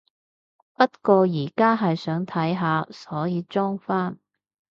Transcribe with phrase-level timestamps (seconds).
[0.73, 4.17] 不過而家係想睇下，所以裝返